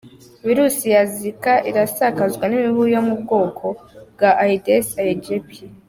[0.45, 3.65] Virusi ya Zika isakazwa n’imibu yo mu bwoko
[4.13, 5.59] bwa Aedes aegypti.